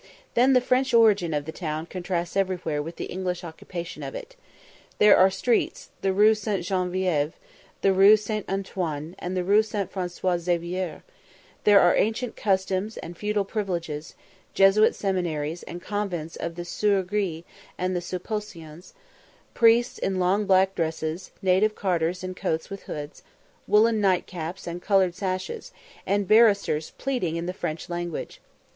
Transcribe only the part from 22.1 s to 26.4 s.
in coats with hoods, woollen nightcaps, and coloured sashes; and